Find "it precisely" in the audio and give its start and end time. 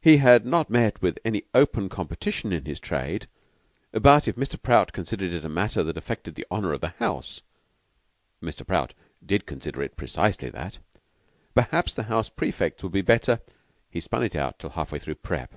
9.82-10.50